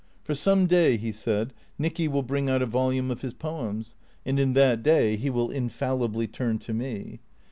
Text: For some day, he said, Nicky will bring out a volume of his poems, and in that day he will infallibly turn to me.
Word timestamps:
For 0.23 0.33
some 0.33 0.65
day, 0.65 0.97
he 0.97 1.11
said, 1.11 1.53
Nicky 1.77 2.07
will 2.07 2.23
bring 2.23 2.49
out 2.49 2.63
a 2.63 2.65
volume 2.65 3.11
of 3.11 3.21
his 3.21 3.35
poems, 3.35 3.95
and 4.25 4.39
in 4.39 4.53
that 4.53 4.81
day 4.81 5.15
he 5.15 5.29
will 5.29 5.51
infallibly 5.51 6.25
turn 6.27 6.57
to 6.57 6.73
me. 6.73 7.19